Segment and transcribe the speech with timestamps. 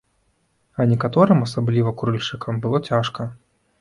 [0.79, 3.29] А некаторым, асабліва курыльшчыкам, было цяжка.